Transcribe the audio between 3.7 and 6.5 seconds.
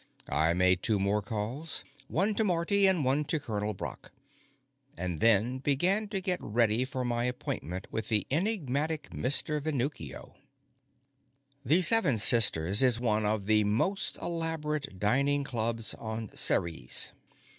Brock and then began to get